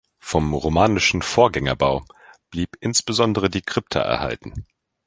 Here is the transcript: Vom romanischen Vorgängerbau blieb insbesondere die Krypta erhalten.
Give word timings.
Vom 0.17 0.55
romanischen 0.55 1.21
Vorgängerbau 1.21 2.03
blieb 2.49 2.69
insbesondere 2.79 3.51
die 3.51 3.61
Krypta 3.61 3.99
erhalten. 3.99 4.65